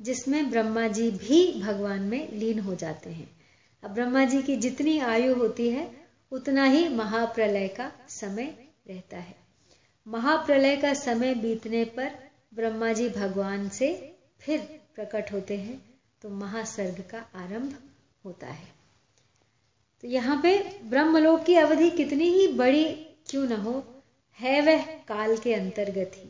जिसमें 0.00 0.50
ब्रह्मा 0.50 0.86
जी 0.88 1.10
भी 1.10 1.60
भगवान 1.62 2.02
में 2.02 2.32
लीन 2.32 2.58
हो 2.58 2.74
जाते 2.74 3.10
हैं। 3.10 3.37
अब 3.82 3.90
ब्रह्मा 3.90 4.24
जी 4.24 4.42
की 4.42 4.56
जितनी 4.56 4.98
आयु 5.00 5.34
होती 5.34 5.68
है, 5.70 5.90
उतना 6.32 6.64
ही 6.64 6.88
महाप्रलय 6.88 7.68
का 7.70 7.90
समय 8.08 8.54
रहता 8.88 9.16
है। 9.16 9.34
महाप्रलय 10.06 10.76
का 10.76 10.92
समय 10.94 11.34
बीतने 11.34 11.84
पर 11.96 12.10
ब्रह्मा 12.54 12.92
जी 12.92 13.08
भगवान 13.08 13.68
से 13.68 13.92
फिर 14.40 14.60
प्रकट 14.94 15.32
होते 15.32 15.56
हैं 15.56 15.80
तो 16.22 16.28
महासर्ग 16.30 17.00
का 17.10 17.18
आरंभ 17.36 17.74
होता 18.24 18.46
है। 18.46 18.66
तो 20.02 20.08
यहाँ 20.08 20.40
पे 20.42 20.58
ब्रह्मलोक 20.84 21.44
की 21.44 21.54
अवधि 21.56 21.90
कितनी 21.90 22.28
ही 22.30 22.46
बड़ी 22.54 22.84
क्यों 23.30 23.44
न 23.44 23.52
हो, 23.52 23.82
है 24.38 24.60
वह 24.60 24.84
काल 25.08 25.36
के 25.36 25.54
अंतर्गत 25.54 26.12
ही, 26.16 26.28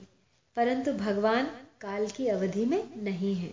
परंतु 0.56 0.92
भगवान 0.94 1.46
काल 1.80 2.06
की 2.06 2.26
अवधि 2.28 2.64
में 2.64 2.82
नहीं 3.02 3.34
है। 3.34 3.50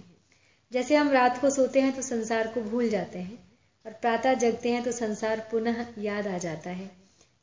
जैसे 0.71 0.95
हम 0.95 1.11
रात 1.11 1.41
को 1.41 1.49
सोते 1.49 1.81
हैं 1.81 1.95
तो 1.95 2.01
संसार 2.01 2.47
को 2.47 2.61
भूल 2.61 2.89
जाते 2.89 3.19
हैं 3.19 3.37
और 3.85 3.93
प्रातः 3.93 4.33
जगते 4.33 4.71
हैं 4.71 4.83
तो 4.83 4.91
संसार 4.91 5.47
पुनः 5.51 5.85
याद 5.97 6.27
आ 6.27 6.37
जाता 6.37 6.69
है। 6.69 6.91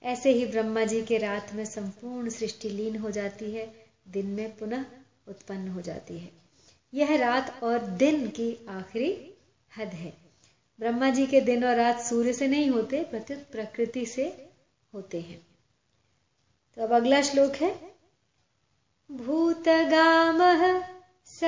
ऐसे 0.02 0.30
ही 0.30 0.46
ब्रह्मा 0.46 0.84
जी 0.84 1.02
के 1.02 1.18
रात 1.18 1.52
में 1.54 1.64
संपूर्ण 1.64 2.30
सृष्टि 2.30 2.70
लीन 2.70 2.96
हो 2.96 3.10
जाती 3.10 3.50
है, 3.50 3.86
दिन 4.08 4.26
में 4.26 4.56
पुनः 4.56 4.84
उत्पन्न 5.28 5.68
हो 5.68 5.80
जाती 5.80 6.18
है। 6.18 6.30
यह 6.94 7.16
रात 7.16 7.62
और 7.62 7.78
दिन 7.78 8.28
की 8.28 8.66
आखिरी 8.68 9.34
हद 9.78 9.88
है। 9.88 10.12
ब्रह्मा 10.80 11.10
जी 11.10 11.26
के 11.26 11.40
दिन 11.40 11.64
और 11.64 11.76
रात 11.76 12.00
सूर्य 12.00 12.32
से 12.32 12.48
नहीं 12.48 12.70
होते 12.70 13.02
प्रत्युत 13.02 13.38
प्रकृति 13.52 14.06
से 14.06 14.48
होते 14.94 15.20
हैं। 15.20 15.46
तो 16.76 16.82
अब 16.82 16.92
अगला 16.92 17.22
श्लोक 17.22 17.52
है। 17.54 17.92
भूतगामः 19.12 20.82
स 21.26 21.40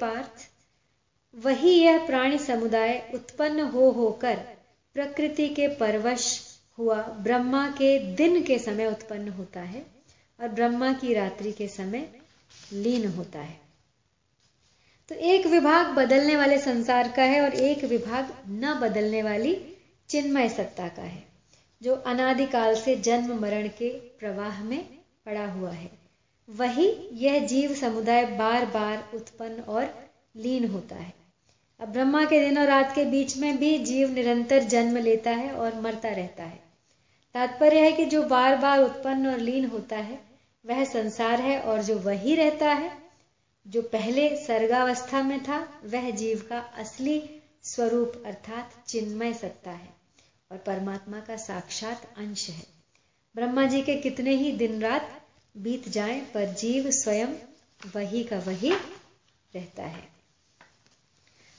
पार्थ, 0.00 0.48
वही 1.34 1.72
यह 1.72 2.06
प्राणी 2.06 2.38
समुदाय 2.38 2.98
उत्पन्न 3.14 3.60
हो 3.60 3.90
होकर 3.90 4.36
प्रकृति 4.96 5.48
के 5.48 5.68
परवश 5.76 6.40
हुआ, 6.78 7.02
ब्रह्मा 7.02 7.66
के 7.70 7.98
दिन 8.14 8.42
के 8.42 8.58
समय 8.58 8.86
उत्पन्न 8.86 9.28
होता 9.28 9.60
है 9.60 9.84
और 10.40 10.48
ब्रह्मा 10.48 10.92
की 10.92 11.14
रात्रि 11.14 11.52
के 11.52 11.68
समय 11.68 12.08
लीन 12.72 13.06
होता 13.08 13.38
है। 13.38 13.58
तो 15.08 15.14
एक 15.14 15.46
विभाग 15.46 15.94
बदलने 15.94 16.36
वाले 16.36 16.58
संसार 16.58 17.08
का 17.08 17.22
है 17.22 17.40
और 17.40 17.54
एक 17.54 17.84
विभाग 17.84 18.32
न 18.48 18.74
बदलने 18.74 19.22
वाली 19.22 19.54
चिन्मय 20.08 20.48
सत्ता 20.48 20.88
का 20.88 21.02
है, 21.02 21.22
जो 21.82 21.94
अनादिकाल 22.06 22.74
से 22.74 22.96
जन्म 22.96 23.38
मरण 23.40 23.68
के 23.68 23.90
प्रवाह 24.18 24.62
में 24.64 24.82
पड़ा 25.26 25.46
हुआ 25.46 25.70
है। 25.70 25.90
वही 26.48 27.08
यह 27.12 27.46
जीव 27.46 27.74
समुदाय 27.74 28.24
बार 28.26 28.66
बार 28.66 29.10
उत्पन्न 29.14 29.60
और 29.60 30.10
लीन 30.36 30.70
होता 30.70 30.96
है। 30.96 31.12
अब 31.80 31.88
ब्रह्मा 31.88 32.24
के 32.24 32.40
दिन 32.40 32.58
और 32.58 32.66
रात 32.66 32.94
के 32.94 33.04
बीच 33.04 33.36
में 33.36 33.58
भी 33.58 33.78
जीव 33.78 34.10
निरंतर 34.10 34.62
जन्म 34.62 34.96
लेता 34.96 35.30
है 35.30 35.52
और 35.52 35.80
मरता 35.80 36.08
रहता 36.08 36.44
है। 36.44 36.60
तात्पर्य 37.34 37.80
है 37.80 37.92
कि 37.92 38.04
जो 38.04 38.22
बार 38.22 38.56
बार 38.56 38.82
उत्पन्न 38.82 39.26
और 39.26 39.38
लीन 39.38 39.64
होता 39.64 39.96
है, 39.96 40.20
वह 40.66 40.84
संसार 40.84 41.40
है 41.40 41.60
और 41.60 41.82
जो 41.82 41.98
वही 41.98 42.34
रहता 42.34 42.72
है, 42.72 42.92
जो 43.66 43.82
पहले 43.82 44.36
सर्गावस्था 44.36 45.22
में 45.22 45.42
था, 45.42 45.80
वह 45.84 46.10
जीव 46.10 46.46
का 46.48 46.58
असली 46.58 47.30
स्वरूप 47.62 48.22
अर्थात 48.26 48.70
चिन्मय 48.86 49.32
सत्ता 49.34 49.70
है 49.70 49.88
और 50.52 50.58
परमात्मा 50.58 51.20
का 51.20 51.36
साक्षात 51.36 52.02
अंश 52.16 52.50
है। 52.50 52.64
ब्रह्मा 53.34 53.66
जी 53.66 53.82
के 53.82 53.96
कितने 53.96 54.30
ही 54.30 54.52
दिन 54.52 54.80
रात 54.80 55.22
बीत 55.58 55.88
जाए, 55.88 56.20
पर 56.20 56.44
जीव 56.44 56.90
स्वयं 56.90 57.28
वही 57.94 58.24
का 58.24 58.38
वही 58.38 58.70
रहता 59.54 59.82
है। 59.82 60.08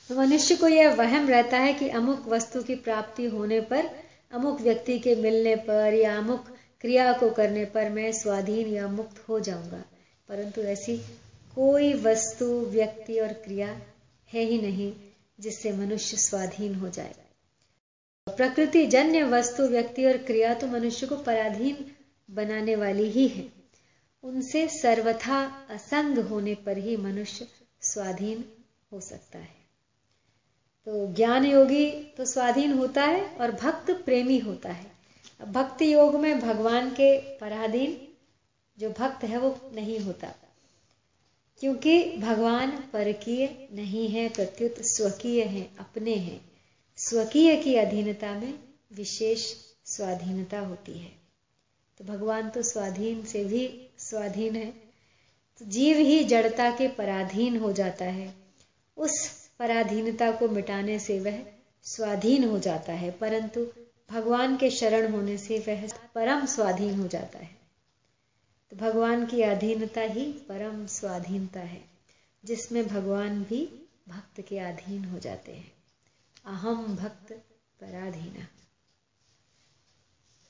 तो 0.10 0.15
मनुष्य 0.15 0.55
को 0.55 0.67
यह 0.67 0.93
वहम 0.93 1.29
रहता 1.29 1.57
है 1.57 1.73
कि 1.73 1.89
अमुक 1.89 2.27
वस्तु 2.27 2.63
की 2.63 2.75
प्राप्ति 2.75 3.25
होने 3.25 3.62
पर, 3.62 3.86
अमुक 4.31 4.62
व्यक्ति 4.62 4.99
के 4.99 5.15
मिलने 5.15 5.55
पर 5.55 5.93
या 5.93 6.17
अमुक 6.17 6.45
क्रिया 6.81 7.13
को 7.13 7.29
करने 7.29 7.65
पर 7.65 7.89
मैं 7.89 8.12
स्वाधीन 8.12 8.67
या 8.67 8.88
मुक्त 8.88 9.29
हो 9.29 9.39
जाऊँगा। 9.39 9.83
परंतु 10.29 10.62
ऐसी 10.62 10.97
कोई 11.55 11.93
वस्तु, 11.93 12.45
व्यक्ति 12.45 13.19
और 13.19 13.27
क्रिया 13.27 13.81
है 14.33 14.43
ही 14.43 14.62
नहीं 14.62 14.93
जिससे 15.39 15.71
मनुष्य 15.71 16.17
स्वाधीन 16.17 16.75
हो 16.75 16.89
जाए। 16.89 17.15
प्रकृति 18.29 18.86
जन्य 18.86 19.23
वस्तु, 19.23 19.63
व्यक्ति 19.63 20.05
और 20.05 20.17
क्रिया 20.17 20.53
तो 20.53 20.67
मनुष्य 20.67 21.07
को 21.07 21.15
पराधीन 21.15 21.91
बनाने 22.31 22.75
वाली 22.75 23.10
ही 23.10 23.27
है। 23.27 23.57
उनसे 24.23 24.67
सर्वथा 24.67 25.67
असंग 25.69 26.17
होने 26.17 26.56
पर 26.56 26.77
ही 26.77 26.97
मनुष्य 26.97 27.47
स्वाधीन 27.82 28.45
हो 28.91 28.99
सकता 28.99 29.39
है। 29.39 29.58
तो 30.86 31.13
ज्ञान 31.13 31.45
योगी 31.45 31.91
तो 31.91 32.25
स्वाधीन 32.25 32.73
होता 32.73 33.03
है 33.03 33.27
और 33.27 33.51
भक्त 33.51 33.91
प्रेमी 33.91 34.39
होता 34.39 34.69
है। 34.71 34.91
भक्ति 35.47 35.93
योग 35.93 36.15
में 36.15 36.39
भगवान 36.39 36.91
के 36.91 37.19
पराधीन 37.38 38.08
जो 38.80 38.89
भक्त 38.89 39.23
है 39.23 39.38
वो 39.38 39.60
नहीं 39.73 39.99
होता। 39.99 40.34
क्योंकि 41.60 42.17
भगवान 42.17 42.71
परकीय 42.71 43.67
नहीं 43.73 44.08
है, 44.08 44.30
प्रत्युत 44.30 44.75
स्वकीय 44.80 45.43
है, 45.43 45.71
अपने 45.80 46.15
हैं। 46.15 46.51
स्वकीय 46.97 47.56
की 47.56 47.75
अधीनता 47.75 48.34
में 48.34 48.60
विशेष 48.93 49.56
स्वाधीनता 49.86 50.60
होती 50.60 50.91
है। 50.91 51.26
तो 51.99 52.03
भगवान 52.03 52.49
तो 52.49 52.62
स्वाधीन 52.62 53.23
से 53.25 53.43
भी 53.45 53.67
स्वाधीन 53.99 54.55
है। 54.55 54.69
तो 55.62 55.65
जीव 55.65 55.97
ही 55.97 56.23
जड़ता 56.23 56.69
के 56.71 56.88
पराधीन 56.88 57.57
हो 57.57 57.71
जाता 57.71 58.05
है। 58.05 58.33
उस 58.97 59.27
पराधीनता 59.60 60.31
को 60.31 60.47
मिटाने 60.47 60.99
से 60.99 61.19
वह 61.19 61.39
स्वाधीन 61.86 62.43
हो 62.43 62.60
जाता 62.60 62.93
है, 62.93 63.12
परंतु 63.12 63.65
भगवान 64.10 64.57
के 64.57 64.69
शरण 64.69 65.12
होने 65.12 65.38
से 65.38 65.60
वह 65.60 65.88
परम 66.15 66.45
स्वाधीन 66.45 66.99
हो 66.99 67.07
जाता 67.07 67.39
है। 67.39 67.55
तो 68.71 68.75
भगवान 68.75 69.25
की 69.25 69.41
अधीनता 69.41 70.01
ही 70.01 70.25
परम 70.49 70.86
स्वाधीनता 70.88 71.60
है, 71.60 71.83
जिसमें 72.43 72.88
भगवान 72.88 73.43
भी 73.43 73.65
भक्त 74.10 74.41
के 74.41 74.60
अधीन 74.60 75.05
हो 75.05 75.19
जाते 75.19 75.51
हैं। 75.51 75.71
अहम 76.45 76.95
भक्त 76.95 77.33
पराधीना। 77.79 78.47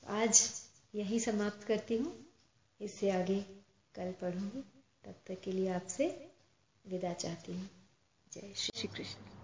आज 0.02 0.40
यही 0.94 1.20
समाप्त 1.20 1.66
करती 1.66 1.96
हूँ। 1.96 2.12
इससे 2.80 3.10
आगे 3.10 3.40
कल 3.94 4.12
पढ़ूँगी। 4.12 4.60
तब 5.04 5.14
तक 5.26 5.40
के 5.40 5.52
लिए 5.52 5.68
आपसे 5.68 6.06
विदा 6.84 7.12
चाहती 7.12 7.52
हूँ। 7.52 7.68
जय 8.32 8.52
श्री 8.56 8.88
कृष्ण। 8.88 9.37